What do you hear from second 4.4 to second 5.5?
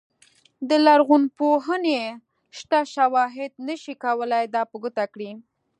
دا په ګوته کړي.